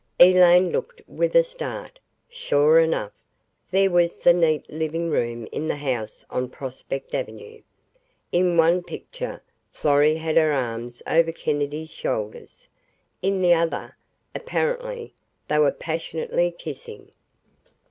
Elaine 0.19 0.71
looked 0.71 0.99
with 1.07 1.35
a 1.35 1.43
start. 1.43 1.99
Sure 2.27 2.79
enough, 2.79 3.11
there 3.69 3.91
was 3.91 4.17
the 4.17 4.33
neat 4.33 4.67
living 4.67 5.11
room 5.11 5.47
in 5.51 5.67
the 5.67 5.75
house 5.75 6.25
on 6.31 6.49
Prospect 6.49 7.13
Avenue. 7.13 7.61
In 8.31 8.57
one 8.57 8.81
picture 8.81 9.43
Florrie 9.71 10.15
had 10.15 10.37
her 10.37 10.53
arms 10.53 11.03
over 11.05 11.31
Kennedy's 11.31 11.91
shoulders. 11.91 12.67
In 13.21 13.41
the 13.41 13.53
other, 13.53 13.95
apparently, 14.33 15.13
they 15.49 15.59
were 15.59 15.71
passionately 15.71 16.49
kissing. 16.49 17.11